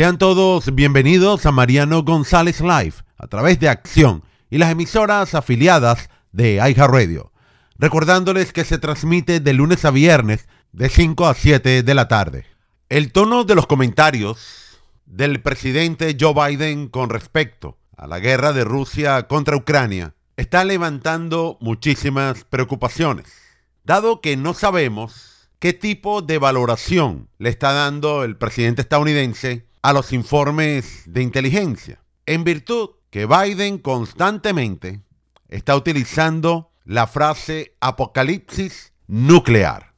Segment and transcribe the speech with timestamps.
[0.00, 6.08] Sean todos bienvenidos a Mariano González Live a través de Acción y las emisoras afiliadas
[6.32, 7.32] de iHeartRadio.
[7.76, 12.46] Recordándoles que se transmite de lunes a viernes de 5 a 7 de la tarde.
[12.88, 18.64] El tono de los comentarios del presidente Joe Biden con respecto a la guerra de
[18.64, 23.26] Rusia contra Ucrania está levantando muchísimas preocupaciones,
[23.84, 29.92] dado que no sabemos qué tipo de valoración le está dando el presidente estadounidense a
[29.92, 35.00] los informes de inteligencia, en virtud que Biden constantemente
[35.48, 39.94] está utilizando la frase apocalipsis nuclear.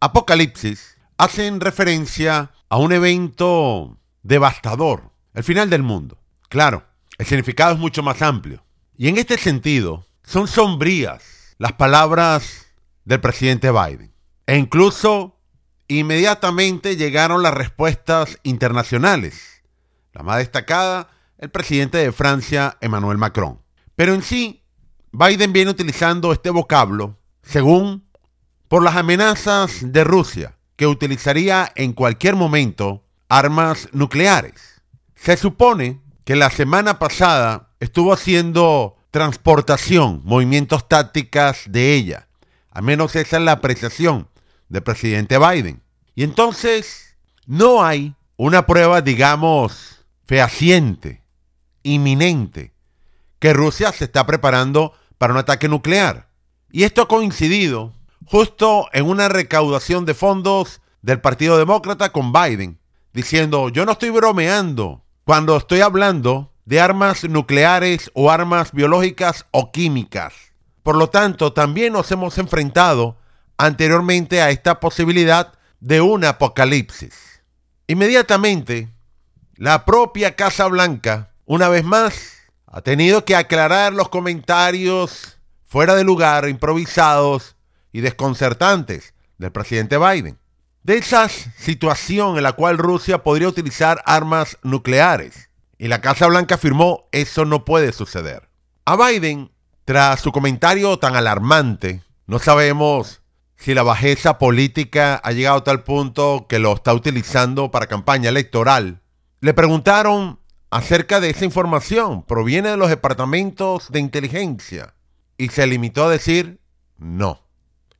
[0.00, 6.18] Apocalipsis hacen referencia a un evento devastador, el final del mundo.
[6.48, 6.84] Claro,
[7.18, 8.64] el significado es mucho más amplio.
[8.96, 12.66] Y en este sentido, son sombrías las palabras
[13.04, 14.12] del presidente Biden.
[14.46, 15.38] E incluso
[15.88, 19.62] inmediatamente llegaron las respuestas internacionales.
[20.12, 21.08] La más destacada,
[21.38, 23.60] el presidente de Francia, Emmanuel Macron.
[23.96, 24.62] Pero en sí,
[25.12, 28.08] Biden viene utilizando este vocablo según
[28.68, 34.82] por las amenazas de Rusia, que utilizaría en cualquier momento armas nucleares.
[35.14, 42.28] Se supone que la semana pasada estuvo haciendo transportación, movimientos tácticas de ella.
[42.70, 44.28] Al menos esa es la apreciación
[44.68, 45.82] del presidente Biden.
[46.14, 51.22] Y entonces no hay una prueba, digamos, fehaciente,
[51.82, 52.72] inminente,
[53.38, 56.28] que Rusia se está preparando para un ataque nuclear.
[56.70, 57.92] Y esto ha coincidido
[58.26, 62.78] justo en una recaudación de fondos del Partido Demócrata con Biden,
[63.12, 69.72] diciendo, yo no estoy bromeando cuando estoy hablando de armas nucleares o armas biológicas o
[69.72, 70.34] químicas.
[70.82, 73.16] Por lo tanto, también nos hemos enfrentado
[73.56, 77.42] anteriormente a esta posibilidad de un apocalipsis.
[77.86, 78.88] Inmediatamente,
[79.56, 82.32] la propia Casa Blanca, una vez más,
[82.66, 87.56] ha tenido que aclarar los comentarios fuera de lugar, improvisados,
[87.92, 90.38] y desconcertantes del presidente Biden.
[90.82, 95.48] De esa situación en la cual Rusia podría utilizar armas nucleares.
[95.78, 98.48] Y la Casa Blanca afirmó eso no puede suceder.
[98.84, 99.52] A Biden,
[99.84, 103.22] tras su comentario tan alarmante, no sabemos
[103.56, 108.28] si la bajeza política ha llegado a tal punto que lo está utilizando para campaña
[108.28, 109.02] electoral.
[109.40, 112.24] Le preguntaron acerca de esa información.
[112.24, 114.94] ¿Proviene de los departamentos de inteligencia?
[115.36, 116.60] Y se limitó a decir
[116.98, 117.42] no.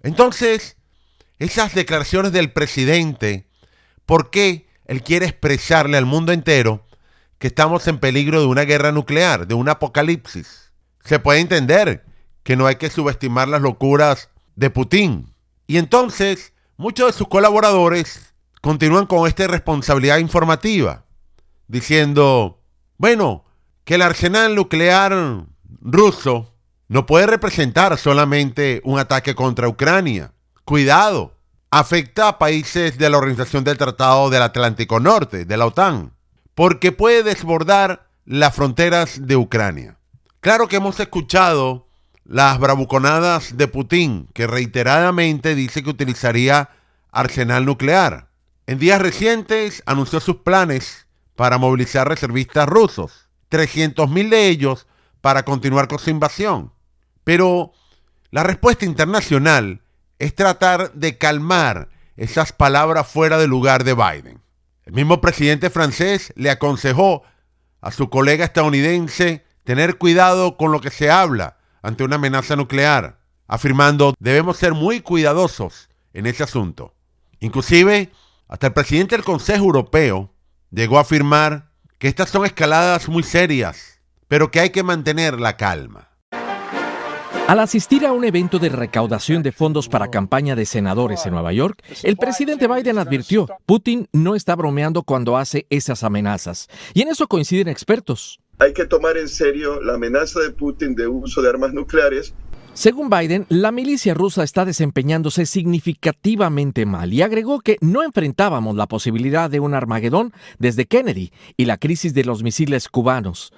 [0.03, 0.77] Entonces,
[1.39, 3.49] esas declaraciones del presidente,
[4.07, 6.87] ¿por qué él quiere expresarle al mundo entero
[7.39, 10.73] que estamos en peligro de una guerra nuclear, de un apocalipsis?
[11.05, 12.05] Se puede entender
[12.43, 15.35] que no hay que subestimar las locuras de Putin.
[15.67, 21.05] Y entonces, muchos de sus colaboradores continúan con esta responsabilidad informativa,
[21.67, 22.61] diciendo,
[22.99, 23.45] bueno,
[23.85, 25.47] que el arsenal nuclear
[25.81, 26.52] ruso
[26.93, 30.35] no puede representar solamente un ataque contra Ucrania.
[30.67, 31.35] Cuidado,
[31.71, 36.13] afecta a países de la Organización del Tratado del Atlántico Norte, de la OTAN,
[36.55, 39.97] porque puede desbordar las fronteras de Ucrania.
[40.41, 41.89] Claro que hemos escuchado
[42.27, 46.69] las bravuconadas de Putin, que reiteradamente dice que utilizaría
[47.11, 48.29] arsenal nuclear.
[48.67, 54.87] En días recientes anunció sus planes para movilizar reservistas rusos, 300.000 de ellos
[55.23, 56.71] para continuar con su invasión.
[57.25, 57.73] Pero
[58.31, 59.83] la respuesta internacional
[60.19, 64.43] es tratar de calmar esas palabras fuera de lugar de Biden.
[64.85, 67.23] El mismo presidente francés le aconsejó
[67.81, 73.19] a su colega estadounidense tener cuidado con lo que se habla ante una amenaza nuclear,
[73.47, 76.95] afirmando debemos ser muy cuidadosos en ese asunto.
[77.41, 78.13] Inclusive,
[78.49, 80.33] hasta el presidente del Consejo Europeo
[80.71, 85.57] llegó a afirmar que estas son escaladas muy serias, pero que hay que mantener la
[85.57, 86.12] calma.
[87.49, 91.53] Al asistir a un evento de recaudación de fondos para campaña de senadores en Nueva
[91.53, 96.69] York, el presidente Biden advirtió, Putin no está bromeando cuando hace esas amenazas.
[96.95, 98.41] Y en eso coinciden expertos.
[98.59, 102.33] Hay que tomar en serio la amenaza de Putin de uso de armas nucleares
[102.75, 108.87] Según Biden, la milicia rusa está desempeñándose significativamente mal y agregó que no enfrentábamos la
[108.87, 113.53] posibilidad de un Armagedón desde Kennedy y la crisis de los misiles cubanos.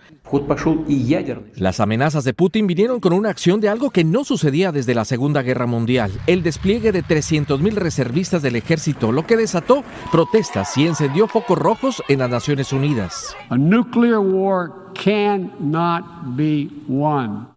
[1.55, 5.05] Las amenazas de Putin vinieron con una acción de algo que no sucedía desde la
[5.05, 10.89] Segunda Guerra Mundial, el despliegue de 300.000 reservistas del ejército, lo que desató protestas y
[10.89, 13.37] encendió focos rojos en las Naciones Unidas.
[13.49, 16.05] A nuclear war cannot
[16.37, 17.54] be won.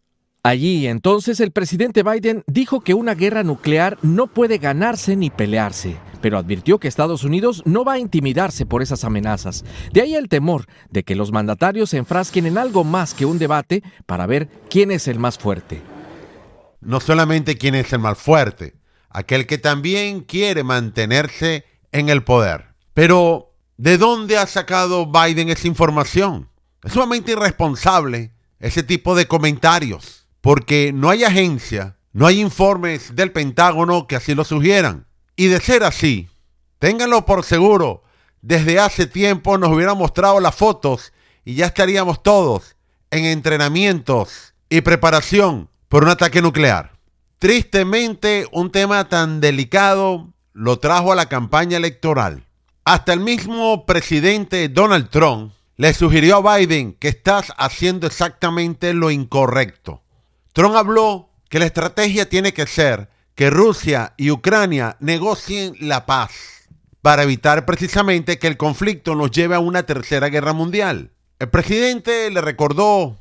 [0.47, 5.97] Allí entonces el presidente Biden dijo que una guerra nuclear no puede ganarse ni pelearse,
[6.21, 9.65] pero advirtió que Estados Unidos no va a intimidarse por esas amenazas.
[9.91, 13.39] De ahí el temor de que los mandatarios se enfrasquen en algo más que un
[13.39, 15.81] debate para ver quién es el más fuerte.
[16.79, 18.75] No solamente quién es el más fuerte,
[19.09, 22.67] aquel que también quiere mantenerse en el poder.
[22.93, 26.47] Pero, ¿de dónde ha sacado Biden esa información?
[26.85, 33.31] Es sumamente irresponsable ese tipo de comentarios porque no hay agencia, no hay informes del
[33.31, 35.07] Pentágono que así lo sugieran.
[35.35, 36.29] Y de ser así,
[36.79, 38.03] ténganlo por seguro,
[38.41, 41.13] desde hace tiempo nos hubieran mostrado las fotos
[41.43, 42.75] y ya estaríamos todos
[43.11, 46.93] en entrenamientos y preparación por un ataque nuclear.
[47.39, 52.45] Tristemente, un tema tan delicado lo trajo a la campaña electoral.
[52.83, 59.11] Hasta el mismo presidente Donald Trump le sugirió a Biden que estás haciendo exactamente lo
[59.11, 60.01] incorrecto.
[60.57, 66.31] Trump habló que la estrategia tiene que ser que Rusia y Ucrania negocien la paz
[67.03, 71.11] para evitar precisamente que el conflicto nos lleve a una tercera guerra mundial.
[71.37, 73.19] El presidente le recordó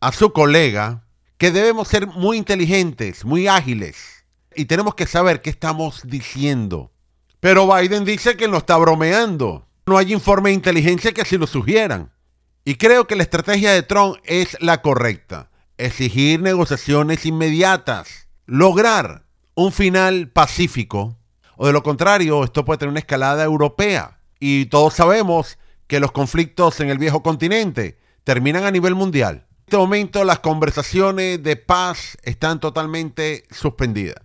[0.00, 1.04] a su colega
[1.36, 4.24] que debemos ser muy inteligentes, muy ágiles
[4.56, 6.92] y tenemos que saber qué estamos diciendo.
[7.40, 9.68] Pero Biden dice que no está bromeando.
[9.84, 12.10] No hay informe de inteligencia que así lo sugieran.
[12.64, 15.50] Y creo que la estrategia de Trump es la correcta
[15.80, 19.24] exigir negociaciones inmediatas, lograr
[19.54, 21.16] un final pacífico,
[21.56, 24.20] o de lo contrario, esto puede tener una escalada europea.
[24.38, 29.46] Y todos sabemos que los conflictos en el viejo continente terminan a nivel mundial.
[29.50, 34.22] En este momento las conversaciones de paz están totalmente suspendidas.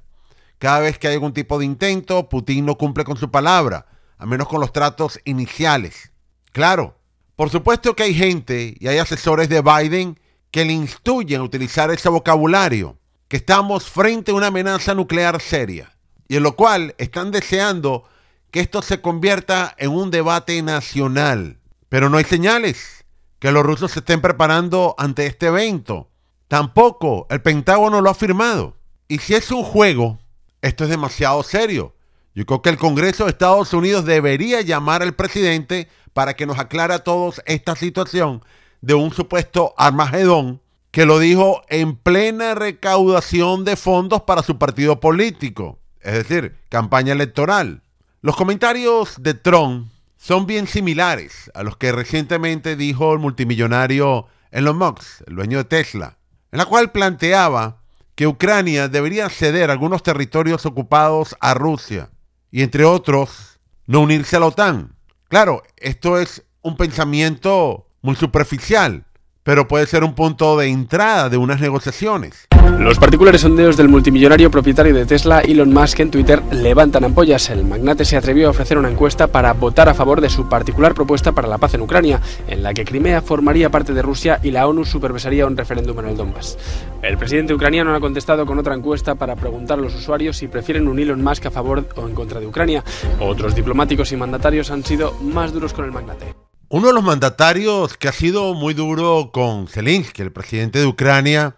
[0.57, 3.85] Cada vez que hay algún tipo de intento, Putin no cumple con su palabra,
[4.17, 6.11] a menos con los tratos iniciales.
[6.53, 6.97] Claro,
[7.35, 10.17] por supuesto que hay gente y hay asesores de Biden
[10.55, 12.97] que le instruyen a utilizar ese vocabulario,
[13.27, 15.91] que estamos frente a una amenaza nuclear seria,
[16.29, 18.05] y en lo cual están deseando
[18.51, 21.59] que esto se convierta en un debate nacional.
[21.89, 23.03] Pero no hay señales
[23.39, 26.09] que los rusos se estén preparando ante este evento.
[26.47, 28.77] Tampoco el Pentágono lo ha firmado.
[29.09, 30.19] Y si es un juego,
[30.61, 31.95] esto es demasiado serio.
[32.33, 36.59] Yo creo que el Congreso de Estados Unidos debería llamar al presidente para que nos
[36.59, 38.41] aclare a todos esta situación
[38.85, 40.61] de un supuesto Armagedón
[40.91, 47.13] que lo dijo en plena recaudación de fondos para su partido político, es decir, campaña
[47.13, 47.81] electoral.
[48.21, 49.87] Los comentarios de Trump
[50.17, 55.63] son bien similares a los que recientemente dijo el multimillonario Elon Musk, el dueño de
[55.65, 56.19] Tesla,
[56.51, 57.81] en la cual planteaba
[58.13, 62.11] que Ucrania debería ceder algunos territorios ocupados a Rusia
[62.51, 64.95] y entre otros no unirse a la OTAN.
[65.27, 69.03] Claro, esto es un pensamiento muy superficial,
[69.43, 72.47] pero puede ser un punto de entrada de unas negociaciones.
[72.79, 77.49] Los particulares sondeos del multimillonario propietario de Tesla, Elon Musk, en Twitter levantan ampollas.
[77.49, 80.93] El magnate se atrevió a ofrecer una encuesta para votar a favor de su particular
[80.93, 84.51] propuesta para la paz en Ucrania, en la que Crimea formaría parte de Rusia y
[84.51, 86.57] la ONU supervisaría un referéndum en el Donbass.
[87.01, 90.87] El presidente ucraniano ha contestado con otra encuesta para preguntar a los usuarios si prefieren
[90.87, 92.83] un Elon Musk a favor o en contra de Ucrania.
[93.19, 96.44] Otros diplomáticos y mandatarios han sido más duros con el magnate.
[96.75, 101.55] Uno de los mandatarios que ha sido muy duro con Zelensky, el presidente de Ucrania,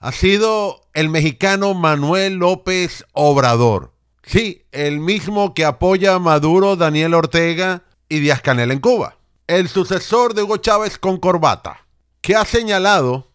[0.00, 3.92] ha sido el mexicano Manuel López Obrador.
[4.22, 9.18] Sí, el mismo que apoya a Maduro, Daniel Ortega y Díaz Canel en Cuba.
[9.48, 11.84] El sucesor de Hugo Chávez con corbata,
[12.22, 13.28] que ha señalado...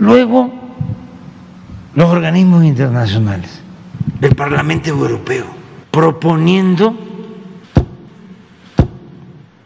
[0.00, 0.52] Luego,
[1.94, 3.60] los organismos internacionales,
[4.20, 5.46] el Parlamento Europeo,
[5.92, 6.98] proponiendo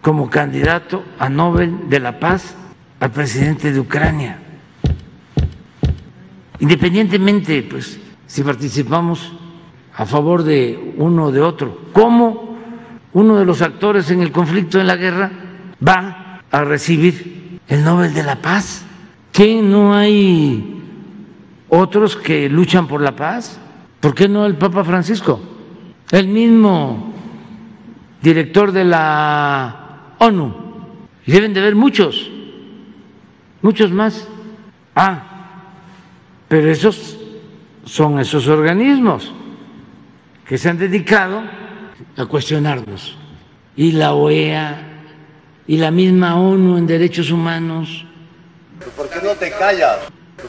[0.04, 2.54] como candidato a Nobel de la Paz
[3.00, 4.38] al presidente de Ucrania.
[6.58, 9.32] Independientemente, pues, si participamos
[9.96, 12.54] a favor de uno o de otro, ¿cómo
[13.14, 15.30] uno de los actores en el conflicto, en la guerra,
[15.80, 18.84] va a recibir el Nobel de la Paz?
[19.32, 20.82] ¿Que no hay
[21.70, 23.58] otros que luchan por la paz?
[24.00, 25.40] ¿Por qué no el Papa Francisco?
[26.10, 27.14] El mismo
[28.20, 29.83] director de la
[30.26, 30.54] ONU.
[31.26, 32.30] Y deben de haber muchos,
[33.62, 34.28] muchos más.
[34.94, 35.22] Ah,
[36.48, 37.18] Pero esos
[37.84, 39.32] son esos organismos
[40.46, 41.42] que se han dedicado
[42.16, 43.16] a cuestionarnos.
[43.76, 44.82] Y la OEA
[45.66, 48.04] y la misma ONU en derechos humanos.
[48.96, 49.98] ¿Por qué no te callas?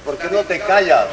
[0.03, 1.07] ¿Por qué no te callas?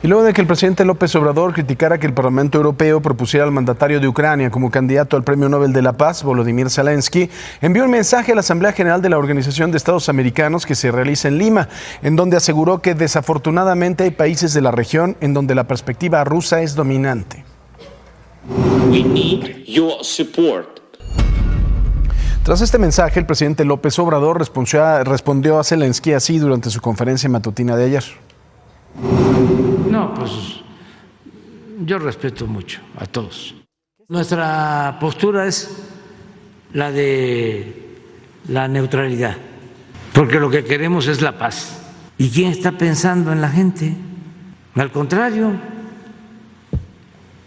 [0.00, 3.50] Y luego de que el presidente López Obrador criticara que el Parlamento Europeo propusiera al
[3.50, 7.28] mandatario de Ucrania como candidato al Premio Nobel de la Paz, Volodymyr Zelensky,
[7.60, 10.92] envió un mensaje a la Asamblea General de la Organización de Estados Americanos que se
[10.92, 11.68] realiza en Lima,
[12.00, 16.62] en donde aseguró que desafortunadamente hay países de la región en donde la perspectiva rusa
[16.62, 17.44] es dominante.
[22.44, 26.80] Tras este mensaje, el presidente López Obrador respondió a, respondió a Zelensky así durante su
[26.80, 28.27] conferencia matutina de ayer.
[29.90, 30.60] No, pues
[31.84, 33.54] yo respeto mucho a todos.
[34.08, 35.88] Nuestra postura es
[36.72, 37.96] la de
[38.48, 39.36] la neutralidad,
[40.12, 41.80] porque lo que queremos es la paz.
[42.16, 43.94] ¿Y quién está pensando en la gente?
[44.74, 45.52] Al contrario,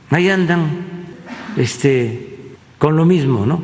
[0.10, 0.70] ahí andan
[1.58, 3.62] este, con lo mismo, ¿no?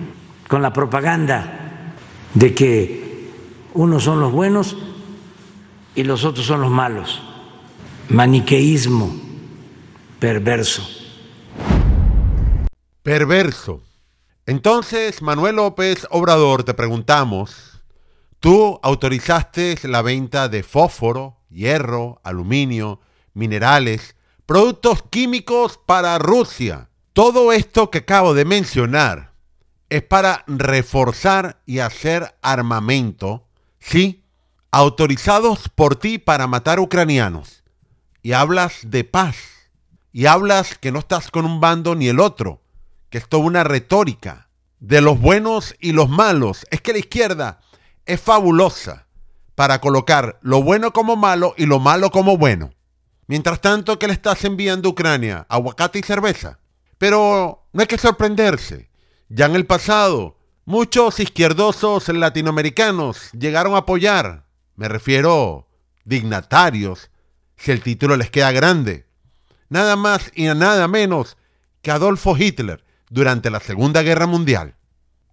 [0.48, 1.94] Con la propaganda
[2.34, 3.32] de que
[3.74, 4.78] unos son los buenos
[5.96, 7.27] y los otros son los malos
[8.10, 9.14] maniqueísmo
[10.20, 10.88] perverso.
[13.04, 13.84] Perverso.
[14.46, 17.82] Entonces, Manuel López Obrador, te preguntamos,
[18.40, 23.02] tú autorizaste la venta de fósforo, hierro, aluminio,
[23.34, 26.90] minerales, productos químicos para Rusia.
[27.12, 29.34] Todo esto que acabo de mencionar
[29.90, 33.48] es para reforzar y hacer armamento,
[33.80, 34.24] ¿sí?
[34.72, 37.57] Autorizados por ti para matar ucranianos
[38.22, 39.36] y hablas de paz
[40.12, 42.62] y hablas que no estás con un bando ni el otro,
[43.10, 46.66] que es toda una retórica de los buenos y los malos.
[46.72, 47.60] Es que la izquierda
[48.06, 49.08] es fabulosa
[49.56, 52.72] para colocar lo bueno como malo y lo malo como bueno.
[53.28, 55.46] Mientras tanto, ¿qué le estás enviando a Ucrania?
[55.50, 56.60] Aguacate y cerveza.
[56.98, 58.90] Pero no hay que sorprenderse.
[59.30, 64.46] Ya en el pasado, muchos izquierdosos latinoamericanos llegaron a apoyar,
[64.76, 65.68] me refiero
[66.06, 67.10] dignatarios,
[67.58, 69.06] si el título les queda grande.
[69.70, 71.38] Nada más y nada menos
[71.82, 74.76] que Adolfo Hitler durante la Segunda Guerra Mundial.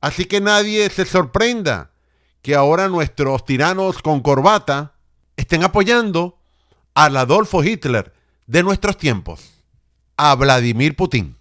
[0.00, 1.93] Así que nadie se sorprenda
[2.43, 4.95] que ahora nuestros tiranos con corbata
[5.37, 6.38] estén apoyando
[6.95, 8.12] al Adolfo Hitler
[8.47, 9.40] de nuestros tiempos,
[10.16, 11.37] a Vladimir Putin.